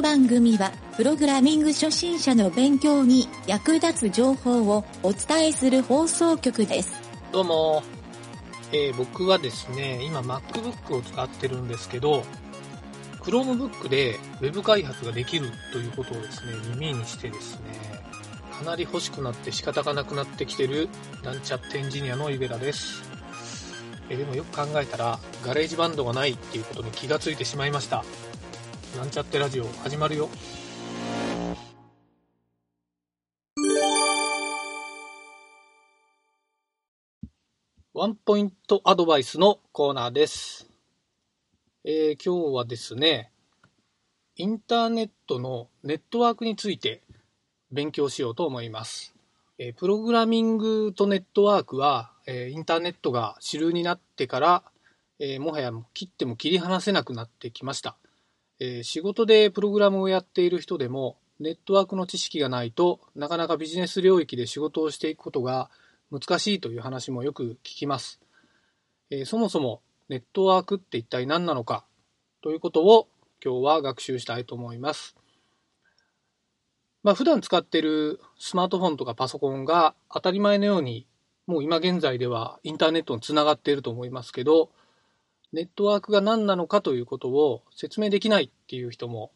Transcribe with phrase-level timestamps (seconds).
[0.00, 6.94] の番組は、プログラミング初心者の勉強に役立つ情報をお伝えする放送局です。
[7.32, 7.82] どうも、
[8.72, 12.24] えー僕はですね、今 MacBook を使ってるんですけど、
[13.20, 18.02] Chromebook で Web 開発ができるということをですね、耳にしてですね、
[18.58, 20.88] かなり欲しくなって仕方がなくなってきてる
[21.22, 23.02] なんちゃってエンジニアのゆげだです。
[24.08, 28.02] えーでもよく考えたら、GarageBand がないっていうことに気がついてしまいました。
[28.96, 30.28] なんちゃってラジオ始まるよ。
[37.94, 40.68] ワンポイントアドバイスのコーナーです。
[41.84, 43.30] えー今日はですね、
[44.36, 47.02] インターネットのネットワークについて
[47.70, 49.14] 勉強しようと思います。
[49.58, 54.64] えープログラミングとネットワークは、えーインターネットが主流になってから、
[55.20, 57.96] えーもはや切っても切り離せなくなってきました。
[58.60, 65.70] えー仕事でプログラムをやっている人でも、ネットワークの知識がないとなかなかビジネス領域で仕事をしていくことが
[66.12, 68.20] 難しいという話もよく聞きます。
[69.10, 71.86] えーそもそもネットワークって一体何なのか
[72.42, 73.08] ということを
[73.42, 75.16] 今日は学習したいと思います。
[77.02, 81.06] まあ普段使っているスマートフォンとかパソコンが当たり前のように
[81.46, 84.70] もう今現在ではインターネットにつながっていると思いますけど、
[85.52, 89.32] ネットワークが何なのかということを説明できないっていう人も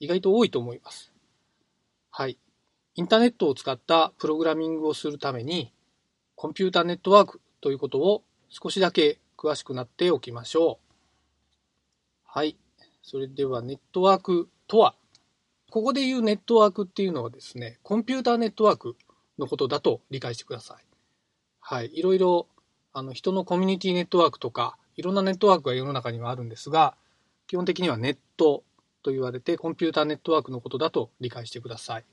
[0.00, 1.12] 意外と多いと思います。
[2.10, 2.38] はい。
[2.94, 5.72] インターネットを使ったプログラミングをするために
[6.34, 10.94] コンピュータネットワークということを少しだけ詳しくなっておきましょう。
[12.26, 12.56] はい。
[13.02, 14.94] それではネットワークとは？
[15.70, 18.96] ここで言うネットワークっていうのはですね、コンピューターネットワーク
[19.38, 20.84] のことだと理解してください。
[21.60, 21.90] はい。
[21.94, 22.46] いろいろ、
[22.92, 26.94] あの、人のコミュニティネットワークとか、いろんなネットワークが世の中にはあるんですが、
[27.46, 28.64] 基本的にはネット
[29.02, 32.04] と言われて、コンピューターネットワークのことだと理解してください。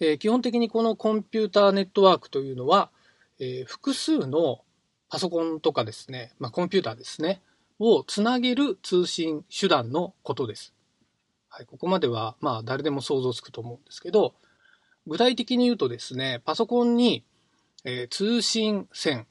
[0.00, 2.90] えー基本的にこのコンピューターネットワークというのは、
[3.38, 4.60] えー複数の
[5.08, 7.40] パソコンとかですね、まあ、コンピューターですね、
[7.78, 10.74] をつなげる通信手段のことです。
[11.48, 14.34] はい、ここまでは、まあ、誰でも想像つくと思うんですけど、
[15.06, 17.24] 具体的に言うとですね、パソコンに、
[17.84, 19.26] えー通信線、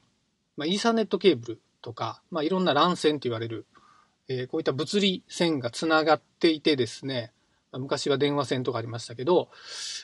[0.56, 3.64] まあ、イーサネットケーブルとか、まあ、いろんな LAN 線と言われる、
[4.26, 7.30] えーこういった物理線がつながっていてですね、
[7.72, 9.50] 昔は電話線とかありましたけど、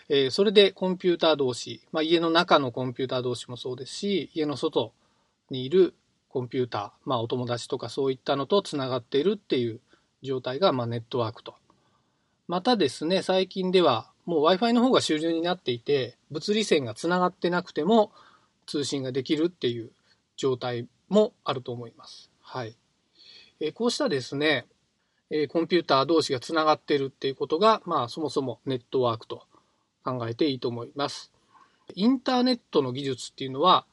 [0.08, 4.92] えーそれでコンピューター同士、まあ、家の中のコンピューター同士もそうですし、家の外
[5.50, 5.94] にいる
[6.28, 9.80] コンピューター、まあ、お友達とかそういったのとつながっているっていう
[10.22, 11.56] 状態が、まあ、ネットワークと。
[12.46, 18.12] またですね、最近ではもう Wi-Fi の方が主流になっていて、物理線がつながってなくても
[18.66, 19.90] 通信ができるっていう
[20.36, 22.30] 状態もあると思います。
[22.40, 22.76] はい。
[23.60, 24.66] えーこうしたですね、
[25.30, 29.46] えコンピューター同士がつながっているっていうことが、まあそもそもネットワークと
[30.04, 31.32] 考えていいと思います。
[31.94, 33.86] インターネットの技術っていうのは、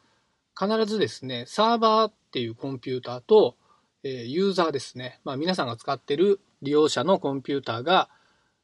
[0.60, 3.56] 必ずですね、サーバーっていうコンピューターと、
[4.04, 8.10] えユーザーですね、まあ皆さんが使ってる利用者のコンピューターが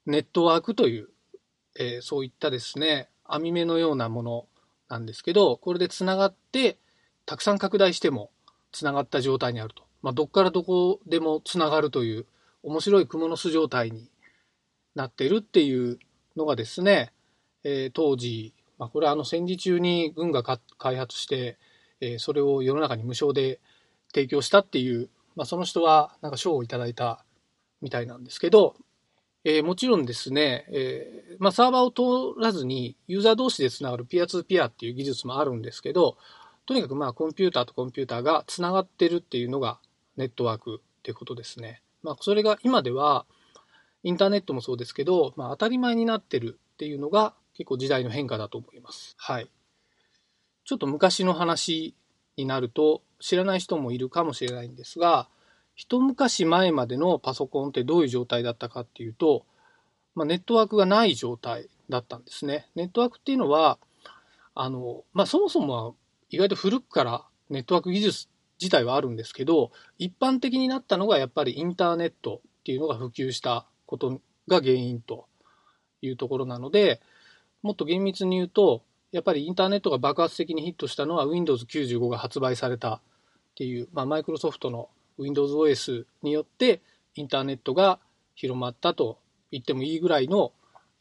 [0.05, 1.09] ネットワークという、
[1.77, 4.47] えそういったですね、網目のようなもの
[4.89, 6.77] なんですけど、これでつながって、
[7.25, 8.31] たくさん拡大しても
[8.75, 9.83] つながった状態にあると。
[10.01, 12.25] まあ、どっからどこでもつながるという
[12.61, 14.11] 面白い蜘蛛の巣状態に
[14.93, 15.97] なってるっていう
[16.35, 17.13] のがですね、
[17.63, 21.57] えー当時、まあ、これはあの戦時中に軍が開発して、
[22.01, 23.59] えーそれを世の中に無償で
[24.13, 27.25] 提供したっていう、まあ、その人はなんか賞をいただいた
[27.81, 28.75] みたいなんですけど、
[29.43, 36.17] えーもちろんですね、えーまあ、サーバーを通らずにユーザー同士でつながるピアツーピアっていう技術もあるんですけど、
[36.65, 39.79] とにかくまあコンピューターとコンピューターがつながってるっていうのが
[40.17, 41.81] ネットワークっていうことですね。
[42.03, 43.25] まあ、それが今では
[44.03, 49.15] インターネットもそうですけど、まあ、当たり前になってるっていうのが結構時代の変化だと思います。
[49.17, 49.49] はい。
[50.65, 51.95] ちょっと昔の話
[52.37, 55.27] になると知らない人もいるかもしれないんですが、
[55.75, 59.45] 一昔前までのパソコンってどういう状態だったかっていうと、
[60.15, 62.67] まあ、ネットワークがない状態だったんですね。
[62.75, 63.77] ネットワークっていうのは、
[64.53, 65.93] あの、まあ、そもそもは
[66.29, 68.27] 意外と古くからネットワーク技術
[68.59, 75.27] 自体はあるんですけど、一般的になったのがやっぱりインターネットっていうのが普及したことが原因と
[76.01, 77.01] いうところなので、
[77.61, 83.01] もっと厳密に言うと、やっぱりインターネットが爆発的にヒットしたのは Windows 95が発売されたっ
[83.55, 86.81] ていう、まあ、マイクロソフトの Windows OS によって
[87.15, 87.99] インターネットが
[88.35, 89.19] 広まったと
[89.51, 90.51] 言ってもいいぐらいの、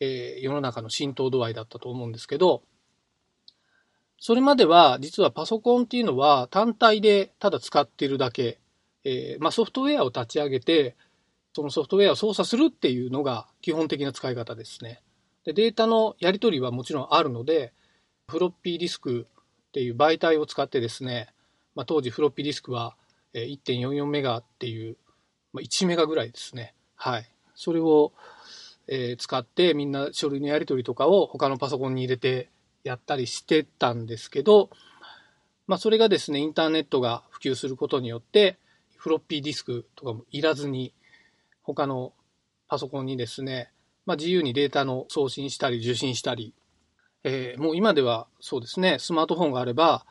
[0.01, 2.63] えー世の中の浸透度合いだったと思うんですけど、
[4.27, 8.59] それまでは実はパソコンっていうのは単体でただ使ってるだけ、
[9.05, 10.97] えーまあ、ソフトウェアを立ち上げて、
[11.55, 15.03] そのソフトウェアを操作するっていうのが基本的な使い方ですね。
[15.45, 17.75] でデータのやり取りはもちろんあるので、
[18.31, 19.27] フロッピーディスク
[19.69, 21.29] っていう媒体を使ってですね、
[21.75, 22.97] まあ、当時フロッピーディスクは
[23.35, 24.97] 1.44メガっていう、
[25.53, 26.73] まあ、1メガぐらいですね。
[26.97, 27.31] はい。
[27.55, 28.15] それを、
[28.89, 32.49] えー、使ってみんな書類のやり取りとかを他のパソコンに入れて
[32.85, 34.71] やったりしてたんですけど、
[35.67, 38.59] まあ、それがですね、インターネットが普及することによって、
[38.97, 40.93] フロッピーディスクとかもいらずに、
[41.63, 42.13] 他の
[42.69, 43.73] パソコンにですね、
[44.05, 46.55] まあ、自由にデータの送信したり受信したり、
[47.25, 50.05] えー、もう今ではそうですね、スマートフォンがあれば、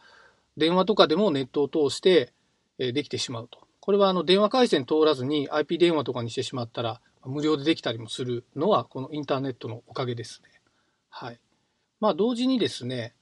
[0.58, 2.34] 電話とかでもネットを通して、
[2.80, 3.60] えできてしまうと。
[3.80, 10.50] これはあの電話回線通らずに IP 電話とかにしてしまったら、無料でできたりもするのは、このインターネットのおかげですね。
[11.10, 11.40] はい。
[12.00, 13.14] まあ、同時にですね、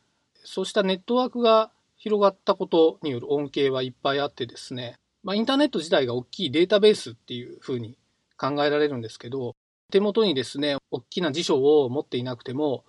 [0.44, 7.96] そうしたネットワークが広がったことによる恩恵はいっぱいあってですね、まあ、インターネット自体が大きいデータベースっていうふうに
[8.38, 9.56] 考えられるんですけど、
[9.92, 12.84] 手元にですね、大きな辞書を持っていなくても、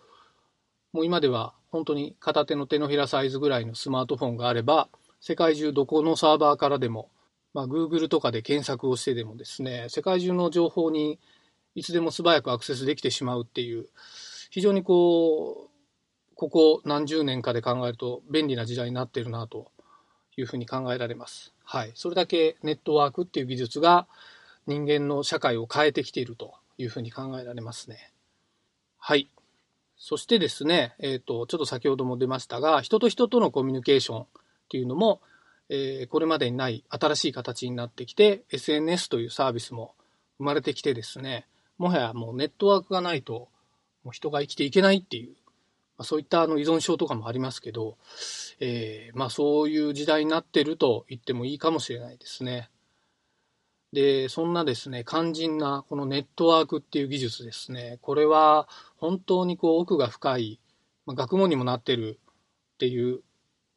[0.92, 4.88] もう今では本当に片手の手のひらサイズぐらいのスマートフォンがあれば、
[5.20, 7.10] 世界中どこのサーバーからでも、
[7.54, 11.18] まあ、Google とかで検索をしてでもですね、世界中の情報に
[11.74, 13.88] いつでも素早くアクセスできてしまうっていう、
[14.50, 15.71] 非常にこう、
[16.42, 19.70] ここ何十年かで考えると便利な時代になっているなと
[20.36, 21.54] いうふうに考えられます。
[21.62, 21.92] はい。
[21.94, 24.08] それだけネットワークっていう技術が
[24.66, 28.10] 人間の社会を変えてきているというふうに考えられますね。
[28.98, 29.30] はい。
[29.96, 34.26] そしてですね、えっ、ー、と、ちょっと先ほども出ましたが、人と人とのコミュニケーションっ
[34.68, 35.20] ていうのも、
[35.68, 39.94] えー、これまでにない新しい形になってきて、SNS というサービスも
[40.38, 41.46] 生まれてきてですね、
[41.78, 43.48] もはやもうネットワークがないと、
[44.02, 45.36] もう人が生きていけないっていう
[45.98, 47.96] まあ、そういったあの依存症とかもありますけど、
[48.60, 52.70] えー、まあそういう時代になってると言ってもいいかもしれないですね。
[53.92, 58.66] で、そんなですね、肝心なこのネットワークっていう技術ですね、これは
[58.96, 60.60] 本当にこう奥が深い、
[61.04, 62.18] まあ、学問にもなってる
[62.74, 63.20] っていう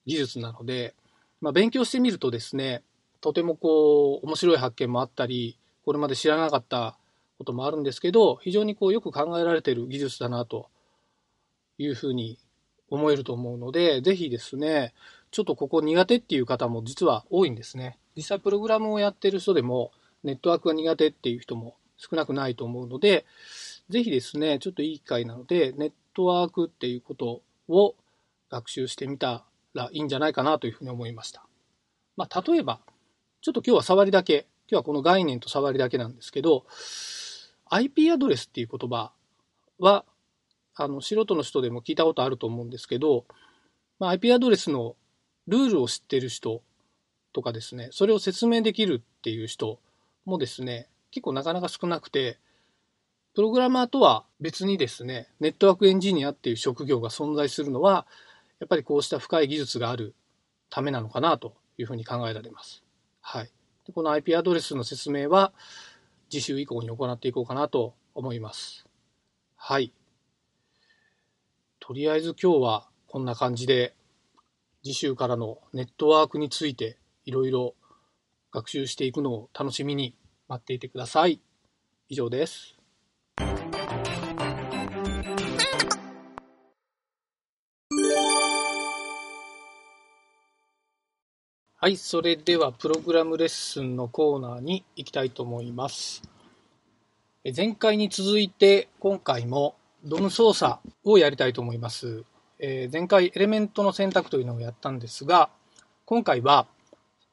[0.05, 0.95] 技術なので、
[1.41, 2.81] まあ、勉強してみるとですね、
[3.19, 6.97] とてもこう面白い発見もあったり、これまで知らなかった
[7.37, 10.69] こともあるんですけど、非常にこうよく考えられてる技術だなと
[11.77, 12.37] いうふうに
[12.89, 14.93] 思えると思うので、ぜひですね、
[15.31, 17.97] ちょっとここ苦手っていう方も実は多いんですね。
[18.15, 19.91] 実際プログラムをやってる人でも、
[20.23, 23.25] ネットワークが苦手っていう人も少なくないと思うので、
[23.89, 27.95] ぜひですね、ちょっといい機会なので、ネットワークっていうことを
[28.49, 31.45] 学習してみたらいいんじゃないかなというふうに思いました。
[32.15, 32.79] まあ、例えば、
[33.41, 36.65] ちょっと今日は触りだけ、今日はこの概念と触りだけなんですけど、
[37.69, 39.11] IP アドレスっていう言葉
[39.79, 40.05] は
[40.75, 43.25] あの、素人の人でも聞いたことあると思うんですけど、
[43.99, 44.95] まあ、IP アドレスの
[45.47, 46.61] ルールを知ってる人
[47.33, 49.79] とかですね、それを説明できるっていう人
[50.25, 52.39] もですね、結構なかなか少なくて、
[53.33, 58.07] プログラマーとは別にですね、ネットワークエンジニアっていう職業が存在するのは、
[58.59, 60.15] やっぱりこうした深い技術がある
[60.69, 62.83] ためなのかなというふうに考えられます。
[63.21, 63.51] はい。
[63.85, 65.53] でこの IP アドレスの説明は
[66.29, 68.85] 次週以降に行っていこうかなと思います。
[69.55, 69.91] はい。
[71.87, 73.93] とりあえず今日はこんな感じで
[74.83, 77.75] 次週からのネットワークについていろいろ
[78.51, 80.15] 学習していくのを楽しみに
[80.47, 81.39] 待っていてください。
[82.09, 82.75] 以上です。
[91.75, 96.23] はい、それではプログラムレッスンのコーナーに行きたいと思います。
[97.55, 99.75] 前回に続いて今回も
[100.07, 102.23] ドム操作をやりたいと思います。
[102.59, 105.49] えー、前回エレメントの選択というのをやったんですが、
[106.05, 106.67] 今回は、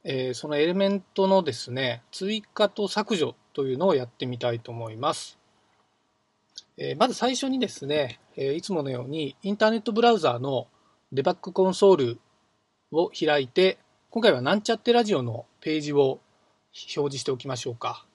[0.05, 5.39] えー、そのエレメントのですね、追加と削除というのをやってみたいと思います。
[6.79, 10.67] えー、まず最初にですね、えいつものようにインターネットブラウザーの
[11.13, 12.21] デバッグコンソール
[12.91, 16.21] を開いて、今回はなんちゃってラジオのページを
[16.73, 18.07] 表示しておきましょうか。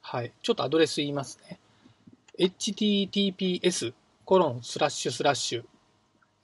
[0.00, 0.32] はい。
[0.40, 1.58] ちょっとアドレス言いますね。
[2.38, 3.92] https
[4.26, 5.64] コロンスラッシュスラッシュ、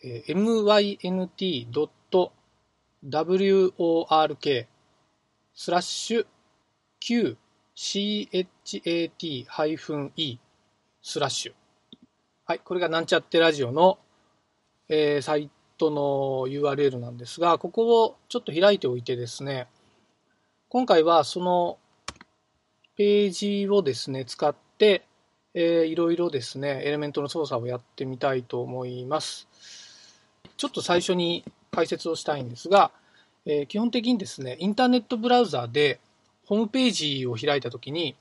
[0.05, 2.31] えー、mynt.work
[5.53, 6.27] スラッシュ
[7.75, 9.47] qchat-e
[11.03, 11.53] スラッシュ。
[12.45, 13.99] はい、これがなんちゃってラジオの、
[14.89, 19.67] えー、サイトの URL なんですが、ここをちょっと開いておいてですね、
[20.69, 21.81] 今回はその
[22.97, 25.05] ページをですね、使って、
[25.55, 29.49] えー、いろいろですね、エレメントの操作をやってみたいと思います。
[30.57, 32.91] ちょっと最初に解説をしたいんですが、
[33.45, 36.01] えー、基本的にですね、インターネットブラウザーで
[36.47, 38.17] ホームページを開いたときに、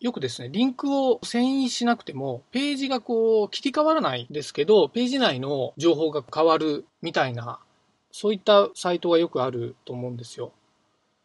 [0.00, 7.58] よくですね、リンクを遷移しなくても、ページがこう切り替わらないんですけど、ページ内の情報が変わるみたいな、
[8.12, 10.52] そういったサイトがよくあると思うんですよ。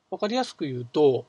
[0.10, 1.26] わかりやすく言うと、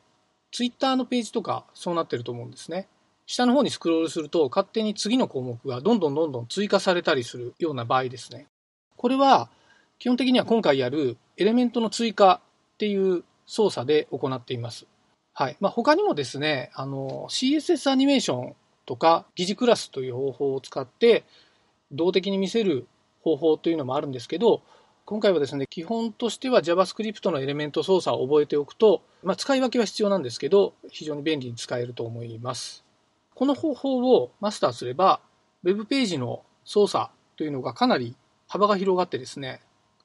[0.51, 2.89] ツイッターのページとかそうなってると思うんですね。
[3.26, 8.47] 下の方にスクロールすると、勝手に次の項目がどんどんどんどん追加されたりするような場合ですね。
[8.97, 9.49] これは、
[9.99, 12.40] 基本的には今回やるエレメントの追加
[12.75, 14.87] っていう操作で行っています。
[15.33, 15.57] はい。
[15.61, 18.54] まあ、他にもですね、あの、CSS アニメーション
[18.87, 21.25] とか疑似クラスという方法を使って
[21.90, 22.87] 動的に見せる
[23.23, 24.62] 方法というのもあるんですけど、
[25.07, 32.84] 今回はですね、基本としては JavaScript のエレメント操作を覚えておくと、まあ、使い分けは必要なんですけど、非常に便利に使えると思います。
[33.35, 35.21] この方法をマスターすれば、
[35.62, 38.17] Web ページの操作というのがかなり
[38.49, 39.61] 幅が広がってですね、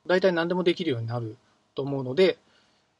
[0.07, 1.37] 大体何でもできるようになる
[1.75, 2.37] と思うので、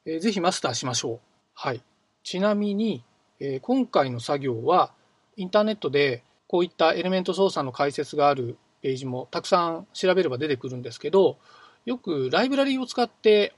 [0.05, 1.19] えー、ぜひマスターしましょう。
[1.53, 1.81] はい。
[2.23, 3.03] ちなみに、
[3.39, 4.91] えー、今回の作業は
[5.35, 11.37] インターネットでこういったエレメント操作の解説があるページもたくさん調べれば出てくるんですけど
[11.85, 13.53] よくライブラリを使って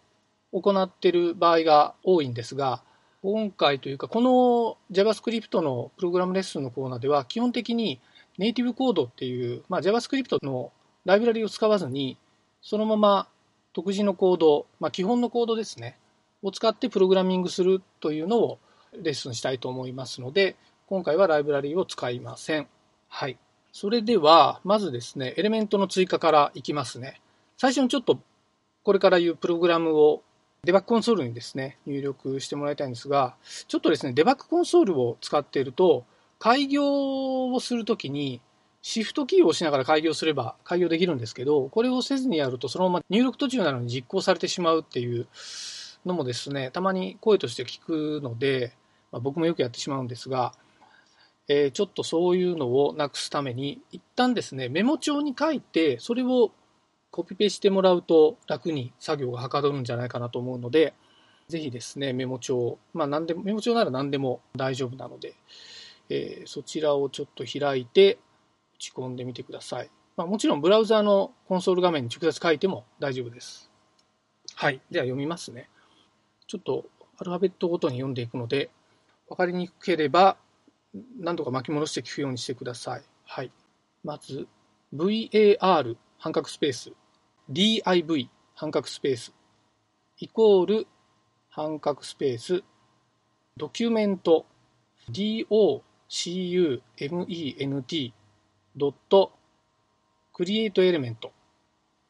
[0.51, 2.83] 行っている場合が多いんですが
[3.23, 7.99] 今回というかこの JavaScript のプログラムレッスンのコーナーでは基本的に
[8.37, 10.71] ネイティブコードっていう、まあ、JavaScript の
[11.05, 12.17] ライブラリを使わずに
[12.61, 13.27] そのまま
[13.73, 15.97] 独自のコード、まあ、基本のコードですね
[16.43, 18.59] を使ってプログラミングするというのを
[18.93, 20.55] レッスンしたいと思いますので、
[20.87, 22.67] 今回はライブラリを使いません。
[23.07, 23.37] はい。
[23.71, 27.21] それでは、まずですね、エレメントの追加からいきますね。
[27.57, 28.19] 最初にちょっと、
[28.83, 30.23] これから言うプログラムを
[30.63, 33.35] デバッグコンソールにですね、入力してもらいたいんですが、
[33.67, 36.05] ちょっとですね、デバッグコンソールを使っていると、
[36.37, 38.41] 開業をするときに、
[38.83, 45.25] シフトキーを押しながら開業すれば開業できるんですけど、これをせずにやるとそのまま入力途中なのに実行されてしまうっていう
[46.05, 48.73] のもですね、たまに声として聞くので、
[49.11, 50.53] まあ、僕もよくやってしまうんですが、
[51.47, 56.51] えー、ちょっとそういうのをなくすために、一旦ですね、メモ帳に書いて、それを
[57.11, 60.93] コピペしてもらうと楽に作業がはかどるんじゃないかなと思うので、
[61.49, 65.35] ぜひですね、メモ帳、まあ何でも、メモ帳なら何でも大丈夫なので、
[66.09, 68.17] えー、そちらをちょっと開いて
[68.75, 69.89] 打ち込んでみてください。
[70.15, 73.69] まあ、もちろんブラウザーのコンソール画面に直接書いても大丈夫です。
[74.55, 74.81] はい。
[74.89, 75.69] では読みますね。
[76.47, 76.85] ちょっと
[77.17, 78.69] アルファベットごとに読んでいくので、
[79.27, 80.37] 分かりにくければ
[81.19, 83.03] 何度か巻き戻して聞くようにしてください。
[83.25, 83.51] はい。
[84.03, 84.47] まず、
[84.93, 86.91] var 半角スペース
[87.51, 89.33] div 半角スペース
[90.19, 90.87] イコール
[91.49, 92.63] 半角スペース
[93.57, 94.45] ドキュメント
[95.11, 95.83] document
[98.77, 99.33] ドット
[100.31, 101.33] クリエイトエレメント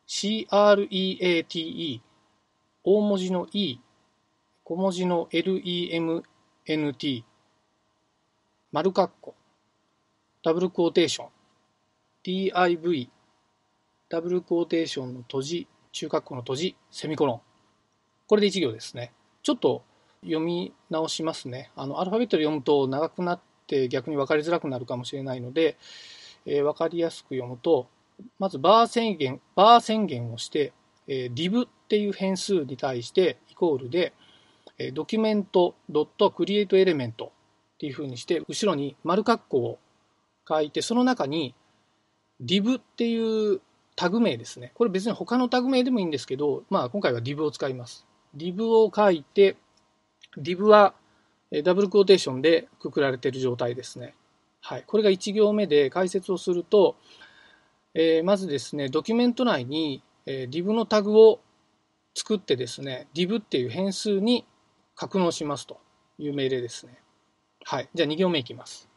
[0.08, 2.02] create
[2.84, 3.80] 大文字の e
[4.64, 7.24] 小文字の lemnt、
[8.72, 9.34] 丸括弧、
[10.44, 11.30] ダブルクォーテーション、
[12.24, 13.10] div、
[14.12, 17.42] ダブルクォーテーションの閉じ、中括弧の閉じ、セミコロン。
[18.28, 19.14] これで1行ですね。
[19.42, 19.84] ちょっと
[20.22, 21.72] 読み直しますね。
[21.78, 25.78] あの、アルファベットで読むと長くなって逆に分かりづらくなるかもしれないので、
[26.46, 27.88] えー、分かりやすく読むと、
[28.38, 30.74] まずバー宣言、バー宣言をして、
[31.08, 34.12] えー、div っていう変数に対してイコールで、
[34.78, 37.32] えドキュメントドットクリエイトエレメント
[37.76, 39.80] っていうふうにして、後ろに丸括弧を
[40.50, 41.56] 書いて、その中に
[42.44, 43.62] div っていう
[43.96, 44.72] タグ名ですね。
[44.76, 48.06] これ別に他のタグ名でもいいんですけど、まあ今回は div を使います。
[48.36, 49.58] div を書いて、
[50.38, 50.94] div は
[51.64, 54.16] ダブルクォーテーションでくくられている状態ですね。
[54.62, 54.84] はい。
[54.88, 56.96] これが1行目で解説をすると、
[57.94, 61.42] えー、まずですね、ドキュメント内に、えー、div のタグを
[62.16, 64.46] 作ってですね、div っていう変数に
[64.96, 65.80] 格納しますと
[66.18, 66.98] いう命令ですね。
[67.66, 67.90] はい。
[67.94, 68.88] じゃあ2行目いきます。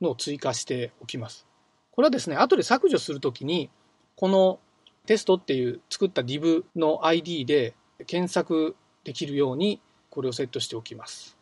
[0.00, 1.46] のを追加しておきます。
[1.90, 3.70] これはですね、後で削除するときに、
[4.16, 4.58] この
[5.06, 7.74] テストっていう作った div の ID で
[8.06, 9.80] 検索できるように
[10.10, 11.36] これをセットしておきます。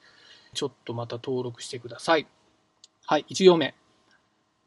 [0.52, 2.26] ちょっとまた登録してください。
[3.06, 3.74] はい、1行目。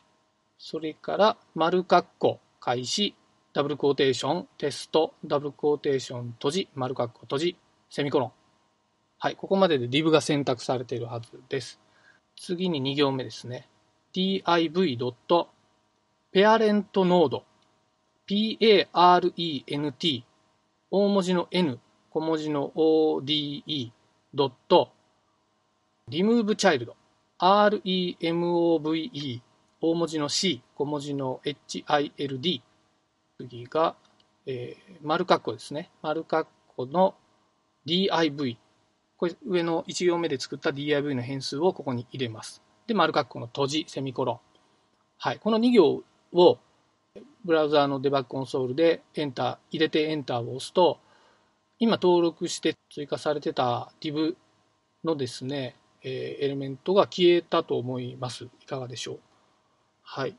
[0.56, 3.16] それから丸括弧開始
[3.52, 7.56] ダブルクォーテーションテストダブルクォーテーション閉じ丸括弧閉じ
[7.90, 8.32] セミコロン。
[9.18, 11.80] はい、ここまでで div が選択されているはずです。
[12.36, 13.66] 次に2行目ですね。
[14.14, 14.96] div.
[16.32, 17.42] div.parentNode
[18.26, 20.22] parent
[20.90, 21.78] 大文字の n
[22.10, 23.92] 小文字の ode
[24.34, 24.90] ドット
[26.10, 26.92] remove child
[27.40, 29.40] remove
[29.80, 32.60] 大文字の c 小文字の hild
[33.38, 33.94] 次が、
[34.46, 35.90] えー、丸括弧ですね。
[36.02, 37.14] 丸括弧の
[37.86, 38.56] div。
[39.16, 42.60] これ上の1行目で作った div の変数をここに入れます。
[42.88, 44.40] で、丸括弧の閉じ、セミコロン。
[45.18, 45.38] はい。
[45.38, 46.58] この2行を
[47.44, 50.98] ブラウザーのデバッグコンソールでエンター、入れてエンターを押すと、
[51.78, 54.34] 今登録して追加されてた div
[55.04, 58.48] のですね、えー、エレメントが消えたと思います。
[58.62, 59.20] いかがでしょう？
[60.02, 60.36] はい。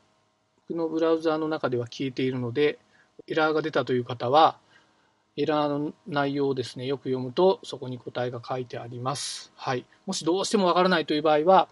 [0.68, 2.78] 僕のブラウザーの中では消えているので、
[3.26, 4.58] エラーが出たという方は、
[5.36, 9.52] エラーの内容をですね、よく読むとそこに答えが書いてあります。
[9.56, 9.86] はい。
[10.06, 11.68] もしどうしてもわからないという場合は、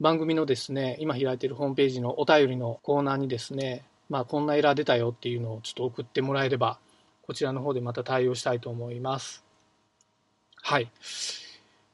[0.00, 6.78] 番組のですね、今開いているホームページのお便りのコーナーにですね、まあこんなエラー出たよっていうのをちょっと送ってもらえれば、
[7.22, 9.44] こちらの方でまた対応したいと思います。
[10.62, 10.88] はい。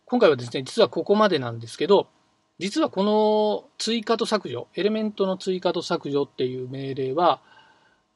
[0.05, 2.09] 今回はですね、実はここまでなんですけど、
[2.59, 7.41] 実はこの追加と削除、エレメントの追加と削除っていう命令は、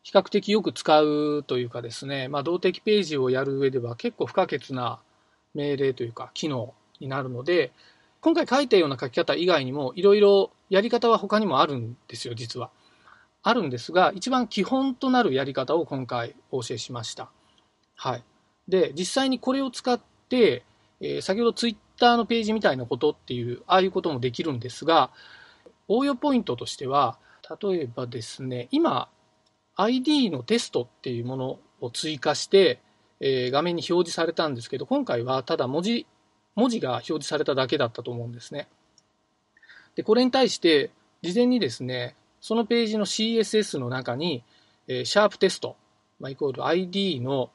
[0.03, 5.01] 比較的よく使うというかですね、まあ、動的ページをやる上では結構不可欠な
[5.55, 7.73] 命令というか機能になるので、
[8.21, 12.71] 今回書いたような書き方以外にもいろいろやり方は他にもあるんですよ、実は。
[13.43, 17.31] あるんですが、一番基本となるやり方を今回お教えしました。
[17.95, 18.25] はい。
[18.69, 20.65] で、実際にこれを使って、
[21.01, 25.11] えー、先ほどツイッターのページみたいなことっていう、ああいうこともできるんですが、
[25.87, 27.19] 応用ポイントとしては、
[27.63, 29.09] 例えばですね、今、
[29.77, 32.81] ID のテストっていうものを追加して、
[33.21, 36.07] えー、画面に表示されたんですけど、今回はただ文字、
[36.59, 38.67] 文字が表示されただけだったと思うんですね。
[39.95, 40.91] で、これに対して、
[41.23, 44.43] 事前にですね、そのページの CSS の中に、
[44.89, 45.77] えー、シャープテスト、
[46.19, 47.51] まあ、イコール ID の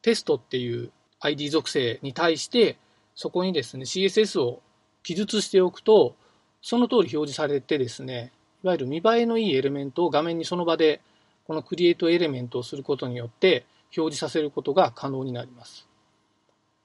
[0.00, 2.78] テストっていう ID 属性に対して、
[3.14, 4.62] そこにですね、CSS を
[5.02, 6.16] 記述しておくと、
[6.62, 8.32] その通り表示されてですね、
[8.64, 11.02] いわゆる見栄えのいいエレメントを画面にその場で、
[11.46, 15.86] このクリエイトエレメントをすることによって、表示させることが可能になります。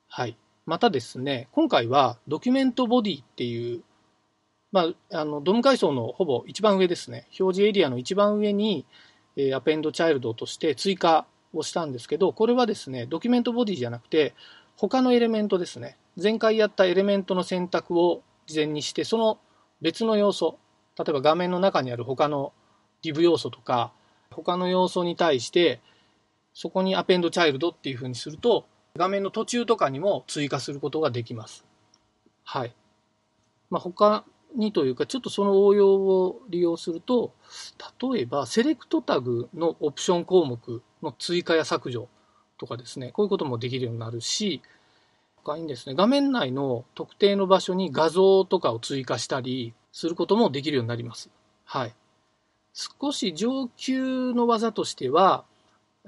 [0.10, 0.36] はい。
[0.66, 3.84] またですね、今回はドキュメントボディっていう、
[4.72, 8.86] まあ、あの、ドム階層のほぼ一番上ですね、表示エリアの一番上に、
[9.36, 14.34] えー、アペンドチャイルドとして追加をしたんですけど、これはですね、ドキュメントボディじゃなくて、
[14.78, 19.40] 他のエレメントですね、前回やったエレメントの選択を事前にして、その
[19.82, 20.58] 別の要素、
[20.98, 22.54] 例えば画面の中にある他の
[23.04, 23.92] div 要素とか、
[24.32, 25.82] 他の要素に対して、
[26.54, 31.66] そこにアペンドチャイルドっていうふうにすると、画面の途中とかにも追加することができます。
[32.44, 32.76] はい。
[33.72, 34.24] まあ、他
[34.56, 37.34] にというか、ちょっとその応用を利用すると、
[38.14, 42.08] 例えば、セレクトタグのオプション項目の追加や削除
[42.60, 44.62] とかですね、こういうこともできるようになるし、
[45.38, 51.32] 他にですね、画面内の特定の場所に画像とかを追加したりすることもできるようになります。
[51.66, 51.94] はい。
[52.74, 55.46] 少し上級の技としては、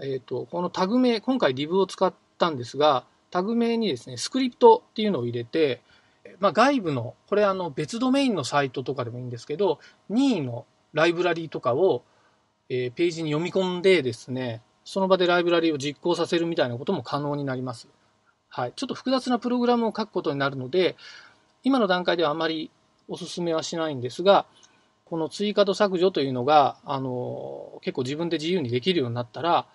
[0.02, 5.82] えっ、ー、と、このタグ名、今回 div を使ったんですが、タグ名にですね、スクリプトっていうのを入れて、
[6.40, 12.04] まあ、外部の、これあの別ドメインのサイトとかでもいいんですけど、任意のライブラリーとかを、
[12.70, 17.88] えー、ページに読み込んでですね、その場でライブラリを実行させるみたいなことも可能になります。
[18.50, 18.74] はい。
[18.76, 20.96] ちょっと複雑なプログラムを書くことになるので、
[21.64, 22.72] 今の段階ではあまり
[23.08, 24.46] お勧めはしないんですが、
[25.04, 29.68] この追加と削除というのが、あの、結構自分で自由にできるようになったら、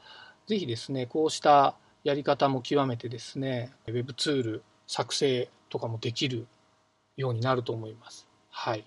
[0.46, 6.46] ぜひですね、こうしたやり方も極めてですね、Web ツール作成とかもできる
[7.16, 8.26] ようになると思います。
[8.48, 8.86] はい。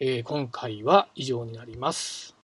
[0.00, 2.34] えー、今回は以上になります。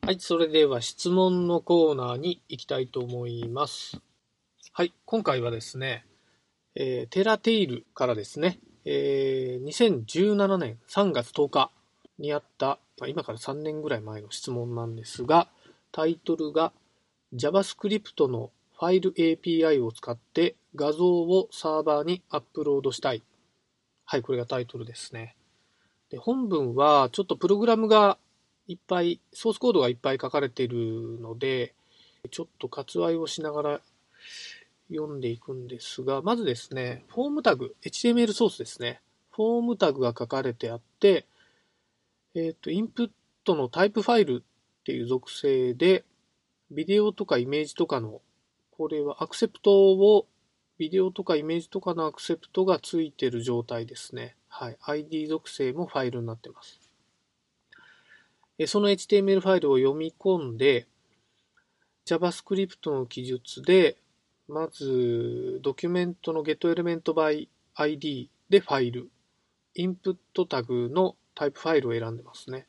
[0.00, 4.00] はい、それでは質問のコーナーに行きたいと思います。
[4.72, 6.06] はい、今回はですね、
[6.74, 11.70] えー、テラテイルからですね、えー、2017年3月10日
[12.20, 15.48] にあった、まあ、今から3年ぐらい前の質問なんですが、
[15.90, 16.72] タイトルが
[17.34, 23.24] JavaScript のファイル API を使って画像をサーバーにアップロードしたい。
[24.04, 25.34] はい、これがタイトルですね。
[26.10, 28.18] で本文はちょっとプログラムが
[28.68, 31.74] いっぱい、ソースコードがいっぱい書かれているので、
[32.30, 33.80] ちょっと割愛をしながら
[34.90, 39.00] 読んでいくんですが、まずですね、フォームタグ、HTML ソースですね。
[39.30, 41.26] フォームタグが書かれてあって、
[42.34, 43.10] えっ、ー、と、インプッ
[43.44, 44.44] トのタイプファイル
[44.80, 46.04] っていう属性で、
[46.70, 48.20] ビデオとかイメージとかの、
[48.70, 50.26] これはアクセプトを、
[50.78, 54.36] ビデオとかイメージとかのアクセプトがついてる状態ですね。
[54.48, 54.76] はい。
[54.82, 56.80] ID 属性もファイルになってます。
[58.66, 60.86] その HTML ファイルを読み込んで、
[62.06, 63.96] JavaScript の記述で
[64.48, 69.10] まず、 document の getElementById でファイル。
[69.74, 72.66] インプットタグの type file を選んでますね。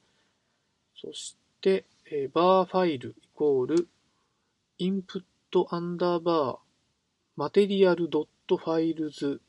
[0.99, 3.87] そして、えー、 var file イコール、
[4.79, 6.57] インプットアンダーバー、
[7.36, 9.39] material ドット files、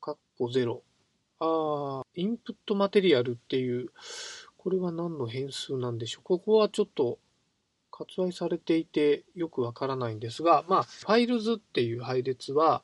[0.00, 0.82] カッコ0。
[1.38, 3.90] あー、 input material っていう、
[4.56, 6.24] これは何の変数なんでしょう？
[6.24, 7.18] ここはちょっと
[8.04, 12.82] 割愛されていてよくわからないんですが、まあ、 files っていう配列は、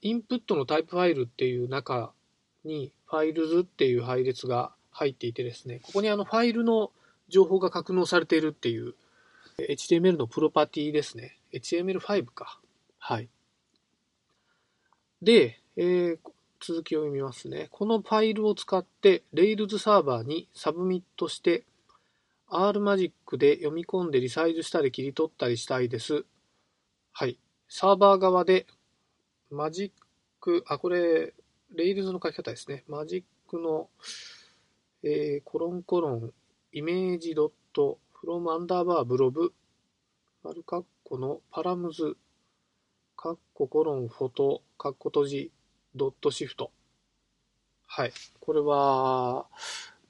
[0.00, 2.12] インプットの type file っていう中
[2.64, 6.90] に、 files っていう配列が入っていてですね、ここにあのファイルの
[7.28, 8.94] 情報が格納されているっていう
[9.58, 11.38] HTML のプロパティですね。
[11.52, 12.60] HTML5 か。
[12.98, 13.28] はい。
[15.20, 16.18] で、えー、
[16.60, 17.68] 続きを読みますね。
[17.70, 21.64] このファイルを使って Rails サーバーにサブミットして
[22.52, 26.26] RMagic で読み込んでリサイズしたり切り取ったりしたいです。
[27.12, 27.38] はい。
[27.68, 28.66] サーバー側で、
[29.50, 29.92] マジッ
[30.38, 31.32] ク、あ、これ、
[31.74, 32.84] Rails の書き方ですね。
[32.88, 33.88] マジックの、
[35.02, 36.32] えー、コロンコロン、
[36.72, 39.54] イメージドット、フロムアンダーバーブロブ、
[40.42, 42.18] 丸カッコのパラムズ、
[43.16, 45.52] カッココロンフォト、カッコ閉じ、
[45.94, 46.70] ドットシフト。
[47.86, 48.12] はい。
[48.40, 49.46] これは、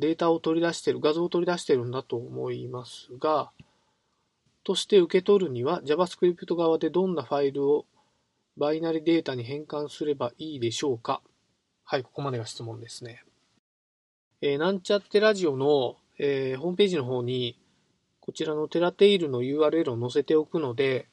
[0.02, 3.52] データを取り出してる、画像を取り出してるんだと思いますが、
[4.64, 7.86] として受け取るには JavaScript 側でどんなファイルを
[8.56, 11.22] バイナリデータに変換すればいいでしょうか？
[11.84, 13.22] はい、ここまでが質問ですね。
[14.40, 17.56] えー、なんちゃってラジオの、えー、ホームページの方に
[18.20, 21.06] こちらのテラテイルの URL を載せておくので、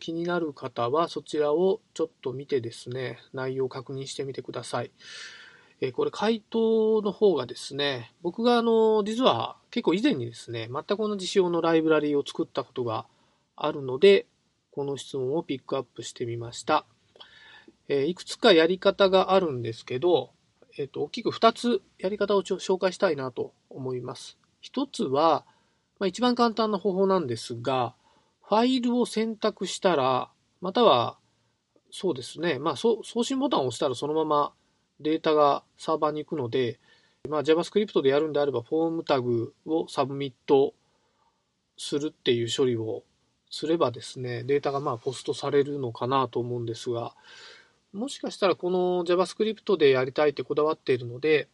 [0.00, 4.90] 気になる方はそちらをちょっと見てですね、内容を確認してみてください。
[5.84, 13.04] え、これ回答の方がですね、僕があの、実は結構以前にですね、全く同じ仕様のライブラリーを作ったことが
[13.56, 14.26] あるので、
[14.70, 16.86] この質問をピックアップしてみました。
[17.88, 20.30] え、いくつかやり方があるんですけど、
[20.78, 24.38] えっ、と、大きく2つやり方を紹介したいなと思います。
[24.62, 25.44] 1つは、
[25.98, 27.96] まあ、一番簡単な方法なんですが、
[28.46, 31.18] ファイルを選択したら、または、
[31.90, 34.52] そうですね、まあ、送信ボタンを押したらそのまま
[35.02, 36.78] データがサーバーに行くので、
[37.28, 40.74] まあ、JavaScript でやるんであれば、フォームタグをサブミット
[41.76, 43.04] するっていう処理を
[43.50, 47.14] すればですね、データがまあポストされるのかなと思うんですが、
[47.92, 51.48] もしかしたらこの JavaScript でやりたいってこだわっているので、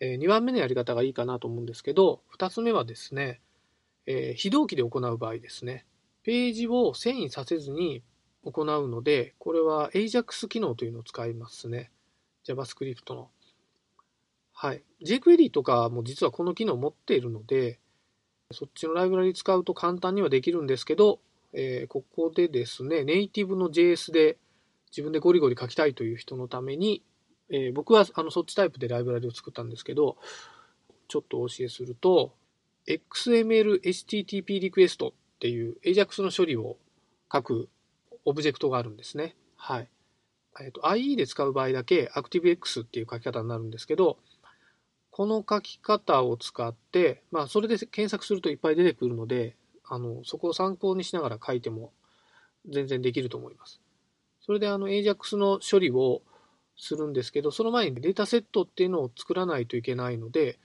[0.00, 3.40] え2番目のやり方がいいかなと思うんですけど、2つ目はですね、
[4.06, 5.86] え、非同期で行う場合ですね。
[6.22, 8.02] ページを遷移させずに
[8.44, 11.90] 行うので、これは AJAX 機能というのを使いますね。
[12.46, 13.30] JavaScript の。
[14.52, 14.82] はい。
[15.04, 17.80] jQuery とかも実はこの機能を持っているので、
[18.52, 21.20] そっちのライブラリ使うと簡単にはできるんですけど、
[21.52, 24.38] えー、ここでですね、ネイティブの JS で
[24.90, 27.02] 自分でゴリゴリ書きたいという人のために、
[27.50, 30.16] えー、僕はあのそっちタイプでライブラリを作ったんですけど、
[31.08, 32.34] ちょっとお教えすると、
[32.86, 36.76] XML HTTP リクエストっていう AJAX の処理を
[37.32, 37.68] 書く
[38.24, 39.36] オブジェクトがあるんですね。
[39.56, 39.88] はい。
[40.60, 44.18] えっ、と、IE で使う場合だけ ActiveX っていう書き方になるんですけど、
[45.10, 51.92] この書き方を使って、まあ、それで検索するといっぱい出てくるので、あの、そこを参考にしながら書いても
[52.68, 53.80] 全然できると思います。
[54.40, 56.22] それであの AJAX の処理を
[56.76, 60.58] するんですけど、その前にデータセットっていうのを作らないといけないので、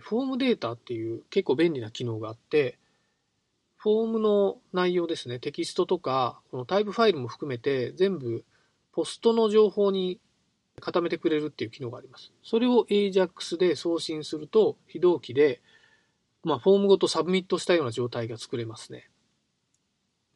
[0.00, 2.78] FormData っていう結構便利な機能があって、
[3.76, 8.44] フォームの内容ですね、テキストとか、このタイプファイルも含めて全部
[8.92, 10.20] POST の情報に
[10.80, 12.32] 固めてくれるっていう機能があります。
[12.42, 15.60] それを AJAX で送信すると、非同期で、
[16.44, 19.08] まあ、フォームごと submit したような状態が作れますね。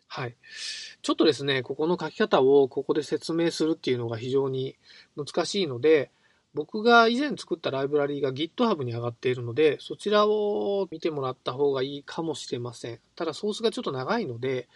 [0.09, 0.37] はい。
[1.03, 4.77] ちょっとですね、ここの書き方をここで説明するっていうのが非常に
[5.17, 6.11] 難しいので、
[6.55, 13.01] 僕が以前作ったライブラリーが GitHub に上がっているので、そちらを見てもらった方がいいかもしれません。
[13.15, 14.69] ただソースがちょっと長いので、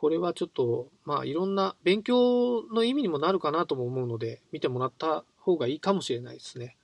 [0.00, 6.78] これはちょっと、まあいろんな勉強の意味にもなるかなとも思うので、見てもらった方がいいかもしれないですね。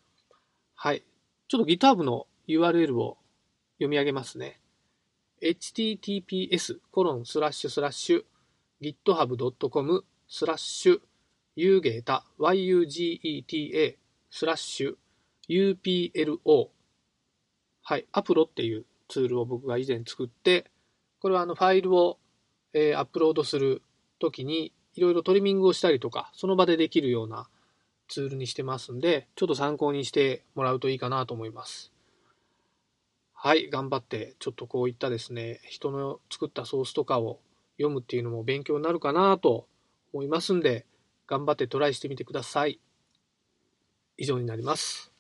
[0.74, 1.02] はい。
[1.48, 3.16] ちょっと GitHub の URL を
[3.76, 4.60] 読み上げますね。
[5.40, 11.00] https:// コロンススララッッシュュ github.com スラッシュ
[11.56, 13.96] ugeta yugeta
[14.28, 14.96] スラッシュ
[15.48, 16.68] uplo
[17.82, 20.70] はい、アプロっていうツールを僕が以前作って、
[21.20, 22.18] これはあのファイルを、
[22.78, 23.80] えー、アップロードする
[24.18, 27.48] ときにいろいろトリミングをしたりとか、その場でできるような
[28.06, 31.90] ツールにしてますんで、ちょっと参考にしてもらうといいかなと思います。
[33.32, 37.40] はい、頑張って、ちょっとこういったですね、人の作ったソースとかを
[37.78, 39.66] 読むっていうのも勉強になるかなと
[40.12, 40.84] 思いますんで、
[41.26, 42.78] 頑張ってトライしてみてください。
[44.18, 45.12] 以上になります。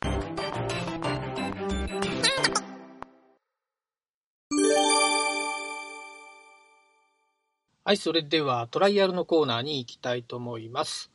[7.86, 11.12] はい、それではトライアルのコーナーに行きたいと思います。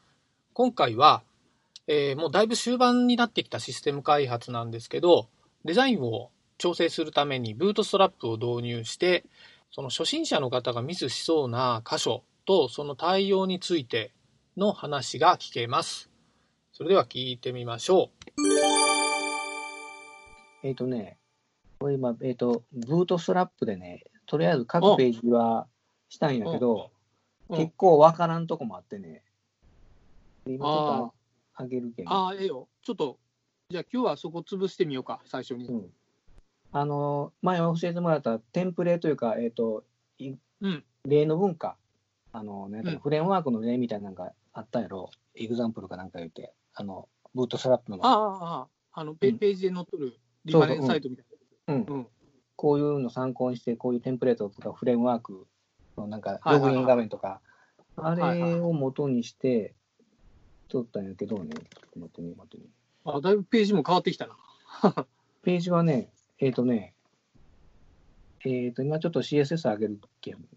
[0.53, 1.21] 今回は、
[1.85, 5.27] えー、もうだいぶ終盤になってきたシステム開発なんですけど、
[5.65, 9.25] デザインを調整するためにブートストラップを導入して、
[9.69, 14.13] その初心者の方がミスしそうな箇所とその対応について
[14.55, 16.09] の話が聞けます。
[16.71, 18.41] それでは聞いてみましょう。
[20.63, 21.17] えっ、ー、とね、
[21.81, 25.67] これ今、えっ、ー、と、ブートストラップでね、とりあえず各ページは
[26.11, 26.91] したんやけど、
[27.49, 29.23] 結構わからんとこもあってね、
[30.45, 31.13] 今ちょっと
[31.55, 32.09] あげるけん。
[32.11, 32.67] ああ、ええよ。
[32.83, 33.17] ちょっと、
[33.69, 35.67] じゃあ今日はそこ潰してみようか、最初に。
[35.67, 35.89] うん、
[36.73, 39.85] あの、前教えてもらったテンプレというか、えっ、ー、と、
[40.19, 41.77] うん、例の文化、
[42.33, 46.53] あの、なんかフレームワークの例みたいなのがあったやろ、 example かなんか言って。
[46.73, 47.99] あの、 Bootstrap の。
[48.05, 51.25] ああ、あのペ、ページで載っとるリファレンスサイトみたい
[51.67, 51.73] な。
[51.75, 51.83] うん。
[51.83, 52.07] うん、
[52.57, 55.39] こういうの参考にして、こういうテンプレートとかフレームワークの
[55.97, 57.41] なんか、ログイン画面とか、
[57.95, 59.73] あれを元にして、
[60.69, 62.63] 撮ったんやけどね、ちょっと待ってね、待ってね。
[63.05, 64.35] あ、だいぶページも変わってきたな。
[65.43, 66.93] ページはね、えっ、とね、
[68.45, 70.47] えっ、と、今ちょっと CSS 上げるけん。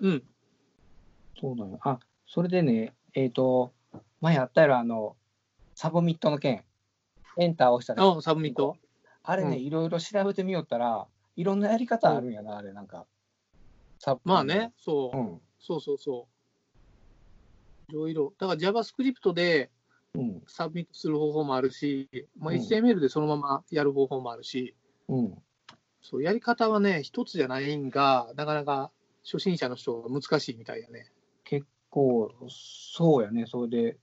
[0.00, 0.22] うん。
[1.40, 1.78] そうなの。
[1.82, 3.72] あ、それでね、えっ、と、
[4.20, 5.16] 前あったやろ、あの、
[5.74, 6.64] submit の件。
[7.36, 8.06] エンター押したら。
[8.06, 8.76] あ、 submit
[9.22, 13.06] あれね、うんいろいろ調べてみよったら、いろんなやり方あるんやな、あれ、なんか。
[14.04, 15.20] サブまあね、そうう。
[15.22, 15.40] ん。
[15.58, 16.28] そうそうそ
[17.88, 17.92] う。
[17.92, 18.34] いろいろ。
[18.38, 19.70] だから JavaScript で
[20.14, 20.42] うん。
[20.46, 24.74] submit する方法もあるし、まあ、うん HTML でそのままやる方法もあるし、
[25.08, 25.34] うん。
[26.02, 28.90] そうやり方はね、一つじゃないんが、なかなか
[29.24, 31.10] 初心者の人は難しいみたいやね。
[31.42, 33.98] 結構、そうやね、それで、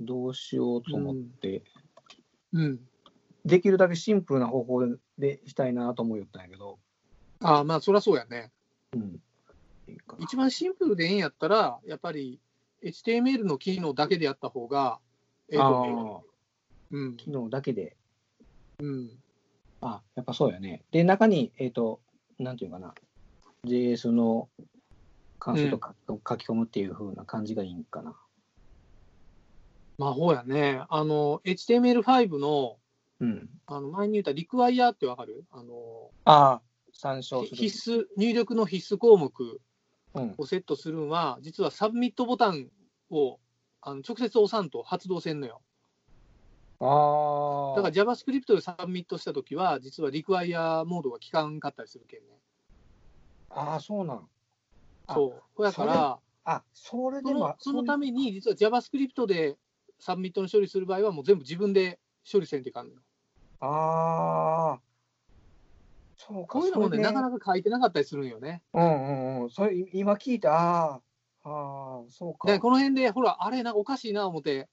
[0.00, 1.62] どうしようと思って、
[2.52, 2.80] うん。
[3.44, 4.86] できるだけシンプルな方法
[5.16, 6.80] でしたいなと思いよったんやけど、
[7.40, 8.50] ああ、まあ、そりゃそうやね。
[8.94, 9.20] うん。
[10.18, 12.40] 一番シンプルでええんやったら、やっぱり
[12.82, 14.98] HTML の機能だけでやった方が、
[15.50, 16.24] ええと
[16.90, 16.96] う。
[16.96, 17.16] うんあ、。
[17.16, 17.96] 機能だけで、
[18.80, 19.10] うん。
[19.80, 20.82] あ、やっぱそうやね。
[20.90, 22.00] で、中に、えっ、と、
[22.38, 22.94] なんていうかな、
[23.64, 24.48] JS の
[25.38, 28.14] 関数とか、書き込むっていう風な感じがいいんかな。
[29.98, 30.82] まあ、ほうやね。
[30.88, 32.78] あの、HTML5 の、
[33.20, 33.48] うん。
[33.66, 35.44] あの前に言った require ってわかる？
[35.50, 37.56] あの、ああ、参照する。
[37.56, 39.58] 必須、入力の必須項目うん。
[40.38, 42.68] をセットするのは、実は submit ボタン
[43.10, 43.38] を
[43.80, 45.60] あの直接押さんと発動せんのよ。
[46.80, 47.76] ああ。
[47.76, 52.38] だから JavaScript で submit したときは、実は require モードが効かんかったりするけんね。
[53.50, 54.28] ああ、そうなん。
[55.06, 55.42] あそう。
[55.54, 59.56] ほやから、あ、それそでもの、そのためめに、実は JavaScript で
[59.98, 61.98] submit の処理する場合は、もう全部自分で
[62.30, 63.00] 処理せんといかんのよ。
[63.60, 64.80] ああ。
[66.26, 68.62] そうか、こういうのもね、なかなか書いてなかったりするんよね。
[68.72, 69.50] うんうんうん。
[69.50, 71.00] それ、い今聞いて、ああ、
[71.44, 72.48] ああ、そうか。
[72.48, 74.68] で、この辺で、ほら、あれ、なんかおかしいな思って、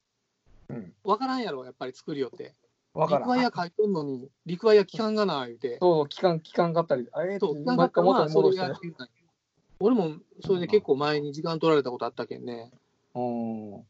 [0.70, 0.94] うん。
[1.04, 2.56] わからんやろ、やっぱり作りよって。
[2.94, 3.22] わからん。
[3.22, 5.78] require 書いとんのに、 require 効かんがな、言うて。
[5.82, 8.80] そう、期間、効かんかったり、あれそう、効かんかったのは、そうたんよ
[9.80, 12.72] 俺も、それで結構前に時間取られたことあったけんね。
[13.16, 13.84] うん。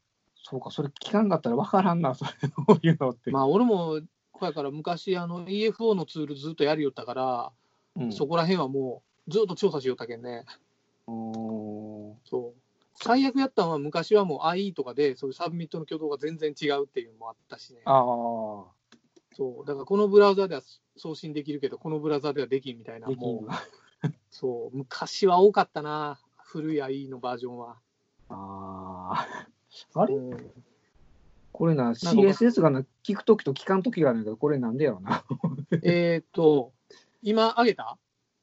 [0.44, 3.30] そうか、それ効かんかったらわからんな、それ、どういうのって。
[3.30, 4.00] まあ、俺も、
[4.42, 7.52] こやから昔、あの、EFO のツールずっとやりよったから、
[7.96, 10.46] うん、そこら辺はもう、ずっと調査しよったけんね。
[11.08, 12.60] うんそう。
[12.96, 17.82] 最悪やったのは、昔はもう IE とかで、そういう submit の挙動が全然違うっていうのもあったしね。
[17.86, 18.04] ああ、
[19.36, 19.66] そう。
[19.66, 20.62] だから、このブラウザでは
[20.98, 24.78] 送信できるけど、このブラウザではできんみたいな、もう、そう。
[24.78, 27.78] 昔は多かったな、古い IE のバージョンは。
[28.30, 29.28] あ
[29.96, 30.02] あ。
[30.02, 30.16] あれ？
[30.16, 30.54] うん
[31.52, 35.24] これな、CSS がな、聞くときと聞かんときがあるんだけど、これなんでやろな。
[35.84, 36.72] えっと、
[37.22, 37.98] 今、上げた？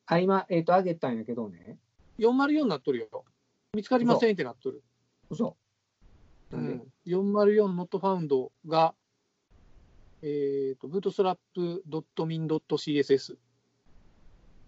[0.07, 1.79] あ、今、えっ、と、あげたんやけどね。
[2.19, 3.25] ?404 になっとるよ。
[3.75, 4.83] 見つかりませんってなっとる。
[5.31, 5.57] 嘘。
[6.53, 6.75] うなんで？
[6.75, 8.95] ん、404 not found が、
[10.23, 13.37] えっ、と、bootstrap.min.css。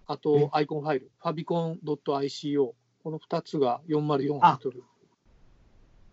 [0.07, 0.17] あえ？
[0.19, 2.75] と、アイコンファイル、fabicon.ico。
[3.03, 4.83] この2つが404になっとる。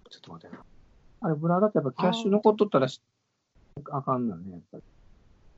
[0.09, 0.63] ちょっと待ってな。
[1.21, 3.01] あれ、ブラウザってやっぱキャッシュ残っとったらし
[3.91, 4.83] あかんのね、やっぱり。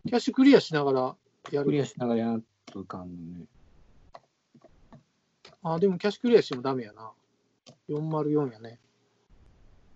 [0.07, 1.15] キャッシュクリアしながら
[1.51, 1.65] やる。
[1.65, 3.45] クリアしながらやらんといかんのね。
[5.63, 7.11] あ、でもキャッシュクリアしてもダメやな。
[7.89, 8.79] 404やね。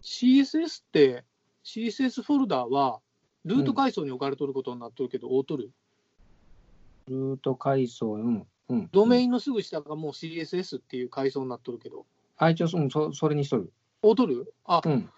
[0.02, 1.24] CSS って、
[1.64, 3.00] CSS フォルダーは、
[3.46, 5.72] ルート階層に置かれとることになっとるけど、大とる。
[7.08, 8.48] ルート階層、うん。
[8.70, 8.90] うん。
[8.92, 9.30] ドメイン。
[9.30, 12.06] ンのすぐ下がもう CSS っていう階層になっとるけど、
[12.38, 13.72] あ、一応そ、うんそそれにしとる。
[14.02, 15.10] 大とるあ、うん。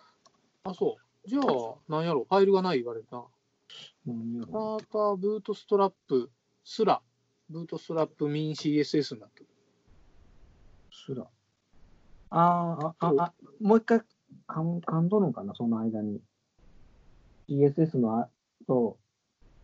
[0.66, 1.30] あ、そう。
[1.30, 1.44] じゃあ、
[1.88, 3.24] なんやろ、ファイルがない言われるな。
[4.06, 6.30] 何やスタろーター、ブートストラップ、
[6.64, 7.02] すら、
[7.50, 9.48] ブートストラップ、ミン CSS になってる。
[10.92, 11.28] すら。
[12.32, 14.02] あーあ、あ、あ、もう一回、
[14.48, 16.20] かん、かんどるんかな、その間に。
[17.48, 18.30] CSS のあ
[18.68, 18.98] と、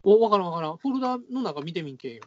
[0.03, 0.77] お、わからんわからん。
[0.77, 2.23] フォルダの中見てみんけんよ。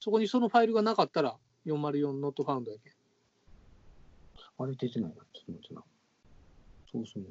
[0.00, 2.92] そこにそのファイルがなかったら、404 not found やけん。
[4.58, 5.16] あれ出てないな。
[5.32, 5.82] ちょっと待ってな。
[6.90, 7.30] そうするの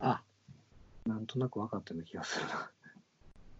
[0.00, 0.22] あ、
[1.06, 2.70] なんとなく分かったような気がするな。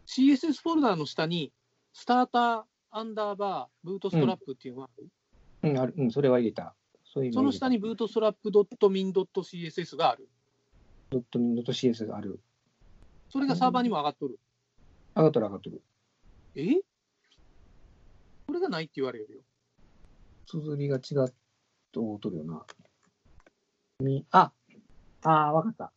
[0.07, 1.53] CSS フォルダの下に、
[1.93, 5.09] スターター、アンダーバー、ブートストラップっていうのがある。
[5.63, 6.75] うん、ある、うん、それは入れた。
[7.05, 10.29] そういうその下にブートストラップ .min.css がある。
[11.11, 12.41] ドットミンドと CS がある。
[13.31, 14.39] それがサーバーにも上がっとる。
[15.15, 15.83] 上がっとる上がっとる。
[16.55, 16.75] え？
[18.47, 19.41] これがないって言われるよ。
[20.47, 21.33] 綴りが違っ
[21.91, 22.65] ととるよな。
[24.01, 24.53] み、あ、
[25.23, 25.93] あー、わかった。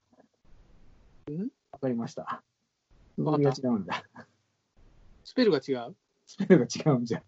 [1.32, 2.44] んわかりました。
[3.18, 4.04] わか綴りが違うんだ。
[5.24, 5.96] スペルが違う？
[6.26, 7.24] スペルが違うんじゃ。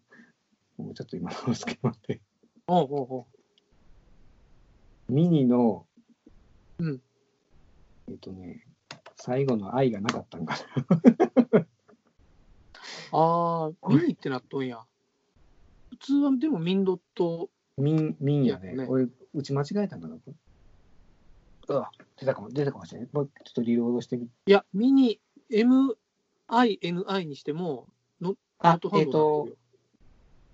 [0.77, 2.21] もうちょっと今直すけど待って。
[2.67, 3.27] おうおうお
[5.09, 5.85] うミニの、
[6.79, 7.01] うん。
[8.07, 8.65] えっとね、
[9.15, 10.55] 最後の愛がなかったんか
[11.51, 11.65] な。
[13.13, 14.85] ああ、ミニってなっとんや。
[15.89, 17.49] 普通はでもミンドット。
[17.77, 18.73] ミン、ミンやね。
[18.73, 20.15] ね俺、打ち間違えたんかな。
[20.15, 20.21] う
[21.73, 23.09] わ、出たかも、出たかもしれない。
[23.11, 25.19] もうちょっとリロードしてみいや、ミニ、
[25.49, 27.87] MINI にしても、
[28.19, 29.57] ノあノットハンドになってるよ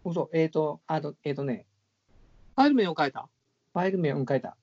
[0.05, 1.65] 嘘、えっ、と、あと、えっ、とね、
[2.55, 3.29] ファイル名を変えた？
[3.73, 4.57] ファイル名、うん、書いた。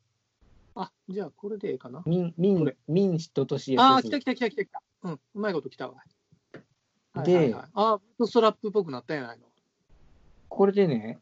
[0.74, 2.02] あ、じゃあこれでええかな。
[2.06, 3.80] ミン、ミンミンシットと CSS。
[3.80, 4.82] ああ、来た来た来た来た来た。
[5.02, 5.94] うん、うまいこと来たわ。
[5.94, 6.08] はい
[7.22, 9.44] ではいはい、あー、ストラップっぽくなったんやないの。
[10.48, 11.20] これでね、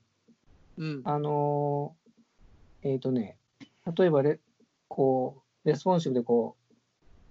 [0.79, 1.03] うん。
[1.05, 3.37] あのーえっ、とね、
[3.97, 4.41] 例えばレ、
[4.95, 6.75] こう、レスポンシブでこう、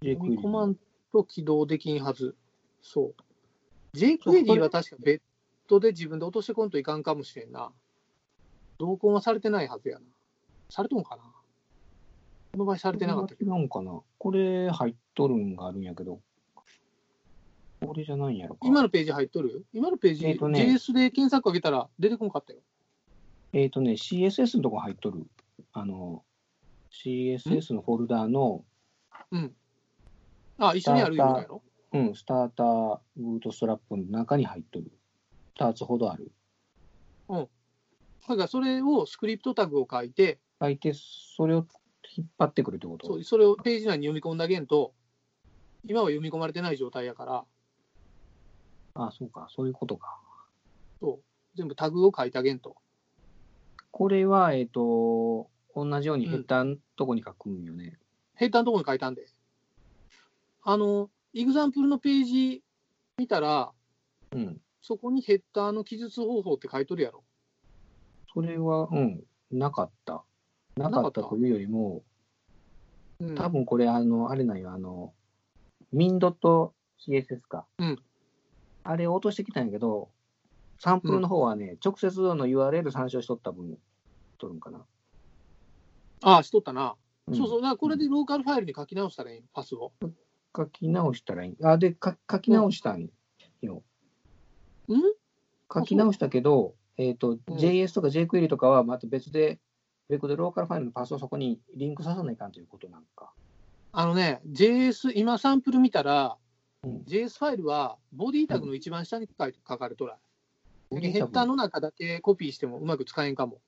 [0.00, 0.76] 読み込まん
[1.12, 2.34] と起動できんはず。
[2.80, 3.96] そう。
[3.96, 5.22] jQuery は確か別
[5.66, 7.72] 途で自分で落としてこんといかんかもしれんな。
[8.78, 10.04] 同梱はされてないはずやな。
[10.68, 11.22] されとんかな
[12.52, 13.54] この場合されてなかったけど。
[13.54, 16.20] 違うんかなこれ入っとるんがあるんやけど。
[17.86, 18.60] これじゃないんやろか。
[18.64, 19.64] 今のページ入っとる？
[19.72, 22.60] 今のページ、えーとね JS で検索かけたら出てこんかったよ。
[23.52, 25.26] えっ、とね、CSS のとこ入っとる。
[25.72, 26.22] あの、
[26.90, 28.64] CSS のフォルダの、
[29.30, 29.52] うん。
[30.58, 31.62] あ、一緒にあるようやろ？
[31.92, 34.90] うん、スターターブートストラップの中に入っとる。
[35.58, 36.32] 2つほどある。
[38.28, 41.66] だからそれをスクリプトタグを書いて、書いて、それを
[42.16, 43.06] 引っ張ってくるってこと？
[43.06, 44.94] そうそれをページ内に読み込んだげんと、
[45.84, 47.44] 今は読み込まれてない状態やから、
[48.94, 50.20] あそうか、そういうことか。
[51.00, 52.76] そう全部タグを書いてあげんと。
[53.90, 57.98] これは、えっ、と、同じようにヘッダーのとこに書くんよね。
[58.34, 59.26] ヘッダーのところに書いたんで。
[60.62, 62.62] あの、イグザンプルのページ
[63.18, 63.72] 見たら、
[64.30, 64.61] うん。
[64.82, 67.24] そこにヘッダーの記述方法って書いとるやろ。
[68.34, 70.24] それは、うん、なかった。
[70.76, 72.02] なかったというよりも、
[73.20, 75.14] うん、多分これ、あの、あれなんよ、あの、
[75.92, 77.66] min.css か。
[77.78, 77.98] うん
[78.84, 80.10] あれを落としてきたんやけど、
[80.80, 83.78] サンプルの方はね、直接の URL 参照しとった分、
[84.38, 84.84] とるんかな。
[86.22, 86.96] ああ、しとったな。
[87.30, 87.62] んそうそう。
[87.62, 89.42] だこれでローカルファイルに書き直したらいい？
[89.52, 89.92] パスを。
[90.56, 91.56] 書き直したらいい。
[91.64, 93.08] あ、で、か書き直したん
[93.60, 93.84] よ。
[94.88, 95.02] うん？
[95.72, 99.58] 書き直したけど、えっ、と、うん JS とか jQuery とかはまた別で、
[100.08, 103.32] 別でローカルファイルのパスをそこにリンクささないかんということなんか。
[103.92, 106.36] あのね、JS、今サンプル見たら、
[106.82, 110.18] うん JS ファイルはボディタグの一番下に書いて書かれとら。
[110.90, 113.60] ボディタグヘッダーの中だけコピーしてもうまく使えんかも。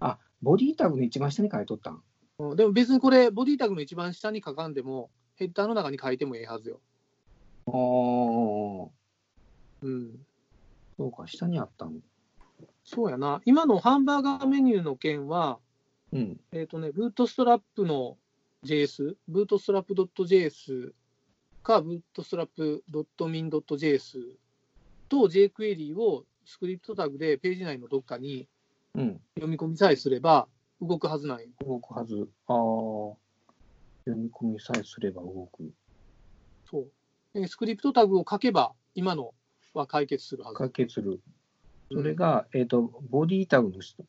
[0.00, 2.02] あ、ボディタグの一番下に書いとったん？
[2.38, 6.80] うんでも別にこれ、ボディタグの一番下に書かんでも、ヘッダーの中に書いてもええはずよ。
[7.66, 8.88] おー、
[9.82, 10.26] うん。
[10.96, 12.00] そうか、下にあったん。
[12.84, 13.42] そうやな。
[13.44, 15.58] 今のハンバーガーメニューの件は、
[16.12, 16.40] うん。
[16.52, 18.16] えっ、とね、ブートストラップの
[18.64, 20.92] JS、ブートストラップ .js
[21.62, 24.36] か、ブートストラップ .min.js
[25.08, 28.48] と jQuery をスクリプトタグでページ内のどっかに
[28.94, 29.20] うん。
[29.34, 30.48] 読み込みさえすれば
[30.80, 31.46] 動くはずなんよ。
[31.66, 32.28] 動くはず。
[32.46, 33.14] あー。
[34.04, 35.70] 読み込みさえすれば動く。
[36.70, 36.90] そう。
[37.34, 39.34] えスクリプトタグを書けば、今の
[39.78, 40.56] は解決するはず。
[40.56, 41.20] 解決する。
[41.90, 44.04] それが、えっ、と、ボディタグの人。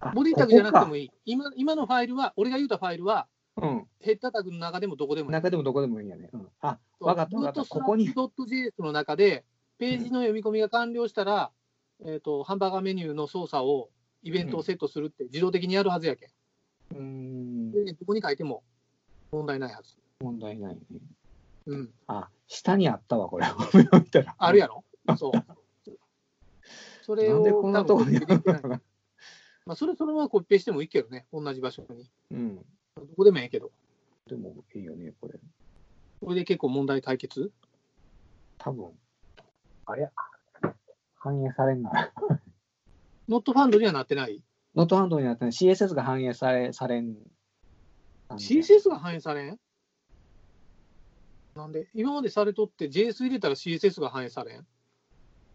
[0.00, 1.02] あボディタグじゃなくてもいい。
[1.04, 1.10] いい。
[1.24, 3.86] 今今のファイルは、俺が言うたファイルは、うん。
[4.00, 5.32] ヘッダータグの中でもどこでもいい。
[5.32, 6.28] 中でもどこでもいいんやね。
[6.32, 6.48] うん。
[6.60, 7.64] あ、わかったわかった。
[7.64, 8.08] ここに。
[8.08, 9.44] .js の中で、
[9.78, 11.52] ページの読み込みが完了したら、
[12.04, 13.90] えっ、と、ハンバーガーメニューの操作を、
[14.22, 16.28] イベントをセットするって自動的にやるはずやけん。
[16.92, 17.70] うーん。
[17.72, 18.62] で、どこに書いても
[19.30, 19.94] 問題ないはず。
[20.20, 20.80] 問題ないね。
[21.66, 21.94] うん。
[22.06, 23.46] あ、下にあったわ、これ。
[24.38, 24.84] あるやろ？
[25.16, 25.32] そう。
[27.02, 28.18] それをなんでこんなとこに
[29.66, 32.10] まあ、それそのままコピペしてもいいけどね、同じ場所に。
[32.30, 32.56] うん。
[32.56, 32.62] ど
[33.16, 33.70] こでもいいけど。
[34.26, 35.38] でもいいよね、これ。
[36.20, 37.50] これで結構問題解決？
[38.58, 38.90] 多分。
[39.86, 40.10] あれ
[41.16, 42.12] 反映されんな。
[43.28, 44.42] ノットファンドにはなってない？
[44.74, 47.16] ノートハンドになってない CSS が反映されされん。
[48.30, 49.58] ?CSS が反映されん？
[51.54, 54.66] なんで今までされとって JS 入れたら CSS が反映されん？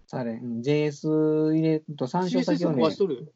[0.08, 0.44] されん。
[0.44, 3.34] うん JS 入れると参照先 ?CSS をね飛ばし、とる？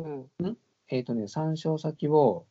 [0.00, 0.08] う
[0.48, 0.56] ん。
[0.88, 2.46] えっ、とね、参照先を、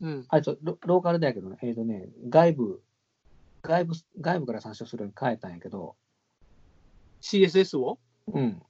[0.00, 0.26] うん。
[0.28, 2.82] あ、ちょロローカルだけどね、えっ、とね、外部、
[3.62, 5.96] 外部、外部から参照するように変えたんやけど、
[7.20, 7.98] CSS を？
[8.28, 8.62] うん。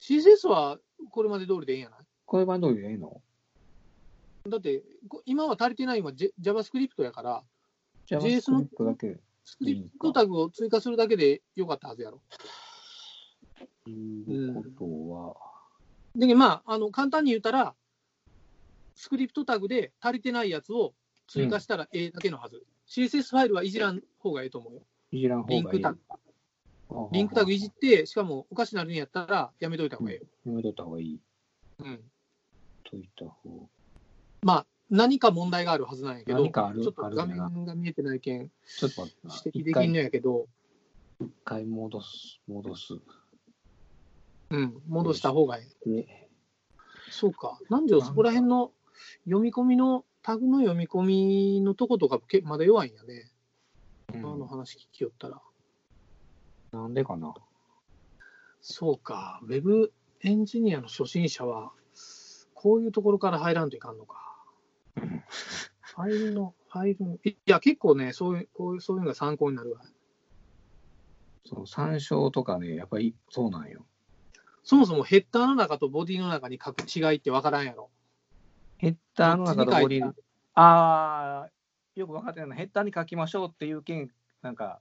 [0.00, 0.78] ?CSS は
[1.10, 1.98] これまで通りでいいんやない？
[2.26, 3.22] こういうバンドでいいの？
[4.48, 7.42] だって、こ今は足りてないのは JavaScript やから、
[8.06, 9.20] JS の JavaScript だけ。
[9.44, 12.22] スクリプトタグを追加するだけでよかったはずやろ。
[13.84, 15.36] ということは、
[16.16, 17.74] で、まあ、あの簡単に言ったら、
[18.94, 20.94] スクリプトタグで足りてないやつを
[21.28, 22.64] 追加したらええだけのはず。
[22.88, 24.80] CSS ファイルはいじらん方がええと思うよ。
[25.10, 25.62] いじらん方がいい。
[25.62, 25.98] リンクタグ。
[26.90, 30.22] あリンクタグいじって、しかもおかしなるんやったらやめといた方がええよ。
[30.46, 31.20] やめといた方がいい。
[31.80, 32.00] うん。
[32.84, 33.68] といった方。
[34.42, 39.08] まあ、何か問題があるはずなんやけど、ちょっと画面が見えてないけん、ちょっと。
[39.44, 40.46] 指摘できんのやけど、
[41.20, 42.94] 一回戻す、戻す。
[44.50, 45.90] うん、戻した方がええ。
[45.90, 46.28] で、
[47.10, 47.58] そうか。
[47.70, 48.72] なんでよ、そこら辺の
[49.24, 53.30] 読み込みの、タグの読み込みのとことかけまだ弱いんやね。
[54.14, 55.40] うん今の話聞きよったら。
[56.72, 57.34] なんでかな？
[58.60, 59.40] そうか。
[59.42, 61.72] ウェブエンジニアの初心者は、
[62.52, 64.33] こういうところから入らんといかんのか。
[65.94, 69.80] ファイルの、ファイルの、いや、結構ね、そういう、こういう、そういうのが参考になるわ。
[71.46, 73.86] その参照とかね、やっぱりそうなんよ。
[74.64, 77.90] そもそもヘッダーの中とボディの中に書く違いってわからんやろ。
[78.78, 80.12] ヘッダーの中とボディ
[80.54, 81.50] ああ、
[81.94, 82.56] よく分かってないな。
[82.56, 84.10] ヘッダーに書きましょうっていう件、
[84.42, 84.80] なんか、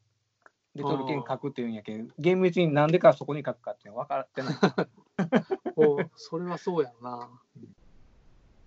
[0.73, 4.55] 出とる件書くっていうんやけん、厳密になんでかそこに書くかっていうの分かってない。
[5.75, 7.29] おうそれはそうやろな。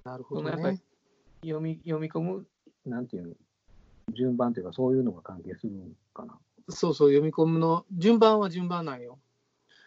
[0.05, 0.83] なるほどそのやっぱりね。
[1.43, 2.47] 読み読み込む、
[2.85, 3.35] なんていうの、
[4.15, 5.85] 順番というか、そういうのが関係するの
[6.15, 6.39] かな？
[6.69, 9.19] そうそう、読み込むの、順番は順番なんよ。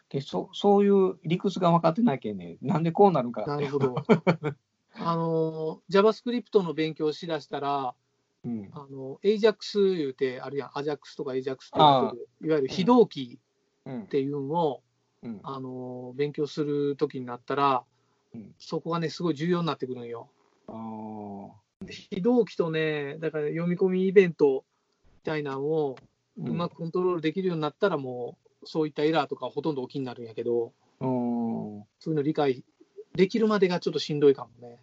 [0.10, 3.96] でそそういう理屈が分かってないけんね、なんでこうなるかなるほど。
[4.96, 7.94] あの、JavaScript の勉強しだしたら、
[8.44, 13.40] うん、あの、AJAX 言うて、あるやん、AJAX とか AJAX って言われてるいわゆる非同期
[13.86, 14.04] うん。
[14.04, 14.82] っ、ていうのを、
[15.24, 17.84] うん、あの、勉強するときになったら、
[18.34, 18.56] うん。
[18.58, 20.30] そこがね、すごい重要になってくるんよ。
[21.88, 24.66] 非同期とね、だから読み込みイベント
[25.18, 25.98] みたいなのを
[26.38, 31.08] ううまくコントロールできるようになったら、もう、そういったエラーとかほとんど起きになるんやけど、うん、
[32.00, 32.64] そういうの理解
[33.16, 34.80] できるまでがちょっとしんどいかもね。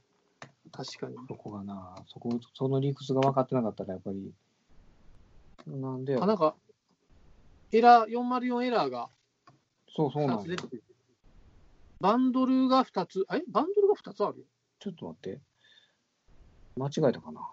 [0.72, 1.16] 確かに。
[1.28, 4.32] そこがな、そこ、その理屈が分かってなかったら、やっぱり、
[5.66, 6.54] なんであ、なんか、
[7.72, 9.08] エラー、404エラーが
[9.88, 10.82] 2そうそうなんよつ出てくる。
[12.00, 14.44] バンドルが2つ、えバンドルが2つあるよ。
[14.78, 15.40] ちょっと待って。
[16.76, 17.48] 間違えたかな。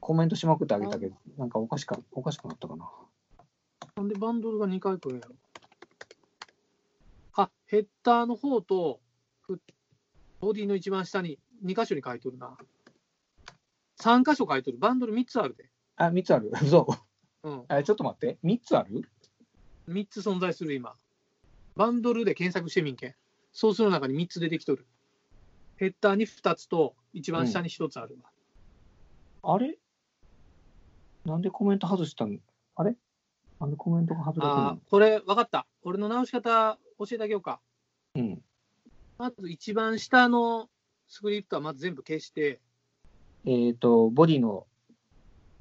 [0.00, 2.88] コメントしまくってあげたけど、なんかおかしか、おかしくなったかな。
[3.96, 5.34] なんでバンドルが2回来るんやろ。
[7.34, 9.00] あ、ヘッダーの方と、
[9.42, 9.60] フ
[10.40, 12.56] ボディの一番下に2箇所に書いとるな。
[13.98, 14.78] 3箇所書いとる。
[14.78, 15.70] バンドル3つあるで。
[15.96, 16.52] あ、3つある。
[16.68, 16.86] そ
[17.42, 17.48] う。
[17.48, 17.64] うん。
[17.68, 18.38] あちょっと待って。
[18.44, 19.08] 3つある
[19.88, 20.94] ？3つ存在する今。
[21.74, 23.14] バンドルで検索してみんけん。
[23.52, 24.86] ソースの中に3つ出てきとる。
[25.76, 28.30] ヘッダーに2つと、一番下に1つあるわ。
[29.54, 29.78] あれ？
[31.24, 32.38] なんでコメント外したの？
[32.76, 32.96] あれ？
[33.60, 35.66] なんでコメントが外れてるああ、これ分かった。
[35.82, 37.60] 俺の直し方教えてあげようか。
[38.14, 38.42] のうん。
[39.18, 40.68] まず一番下の
[41.08, 42.60] スクリプトはまず全部消して、
[43.44, 44.66] えっ、と、ボディの、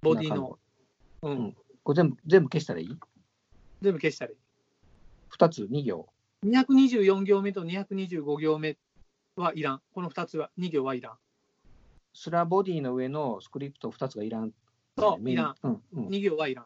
[0.02, 0.58] ボディの
[1.22, 3.00] 中、うん、うんこれ全部、全部消したらいい？
[3.82, 4.38] 全部消したらいい。
[5.38, 6.08] ?2 つ、2行
[6.46, 8.78] ？224行目と225行目
[9.42, 9.82] はいらん。
[9.94, 11.18] この2つは、2行はいらん。
[12.14, 14.54] スラボディの上のスクリプト2つがいらん。
[14.98, 15.56] そう、いらん。
[15.64, 16.66] うんうん2行はいらん。